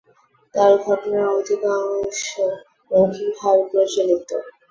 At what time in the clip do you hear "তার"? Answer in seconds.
0.55-0.71